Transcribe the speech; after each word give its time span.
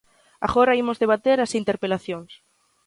Agora 0.47 0.77
imos 0.81 0.99
debater 1.03 1.37
as 1.41 1.55
interpelacións. 1.61 2.31